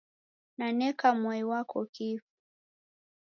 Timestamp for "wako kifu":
1.49-2.33